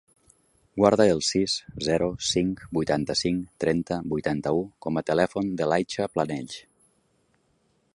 [0.83, 1.57] Guarda el sis,
[1.89, 6.61] zero, cinc, vuitanta-cinc, trenta, vuitanta-u com a telèfon de l'Aicha Planells.